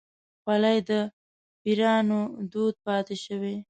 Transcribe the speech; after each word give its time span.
خولۍ 0.43 0.77
د 0.89 0.91
پيرانو 1.61 2.21
دود 2.51 2.75
پاتې 2.85 3.15
شوی. 3.25 3.55